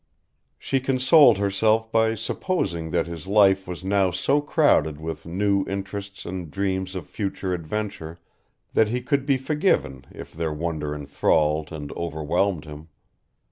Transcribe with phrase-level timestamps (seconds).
[0.57, 6.25] She consoled herself by supposing that his life was now so crowded with new interests
[6.25, 8.17] and dreams of future adventure
[8.73, 12.87] that he could be forgiven if their wonder enthralled and overwhelmed him.